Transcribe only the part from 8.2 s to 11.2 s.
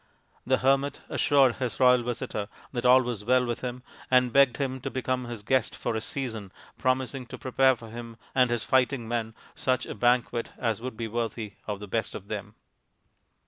and his fighting men such a banquet as would be